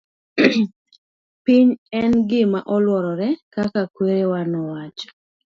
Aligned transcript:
piny 1.43 1.69
en 2.01 2.11
gima 2.29 2.59
olworore 2.75 3.29
kaka 3.53 3.81
kwerewa 3.93 4.39
nowacho 4.51 5.07